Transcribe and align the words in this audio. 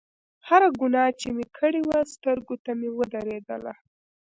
هره 0.47 0.67
ګناه 0.79 1.09
چې 1.19 1.27
مې 1.35 1.45
کړې 1.57 1.81
وه 1.87 1.99
سترګو 2.13 2.55
ته 2.63 2.71
مې 2.79 2.89
ودرېدله. 2.97 3.73